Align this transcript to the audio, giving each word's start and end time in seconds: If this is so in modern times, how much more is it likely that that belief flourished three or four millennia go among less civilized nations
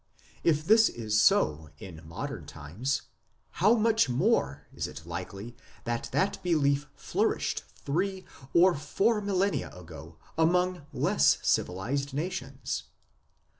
If 0.43 0.65
this 0.65 0.89
is 0.89 1.21
so 1.21 1.69
in 1.77 2.01
modern 2.03 2.47
times, 2.47 3.03
how 3.61 3.75
much 3.75 4.09
more 4.09 4.65
is 4.73 4.87
it 4.87 5.05
likely 5.05 5.55
that 5.83 6.09
that 6.11 6.41
belief 6.41 6.87
flourished 6.95 7.63
three 7.75 8.25
or 8.51 8.73
four 8.73 9.21
millennia 9.21 9.69
go 9.85 10.17
among 10.39 10.87
less 10.91 11.37
civilized 11.43 12.15
nations 12.15 12.85